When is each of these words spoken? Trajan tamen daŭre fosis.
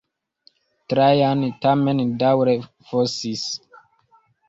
Trajan 0.93 1.45
tamen 1.67 2.01
daŭre 2.25 2.59
fosis. 2.91 3.49